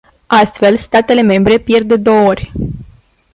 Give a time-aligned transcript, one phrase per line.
[0.27, 2.51] Astfel, statele membre pierd de două ori.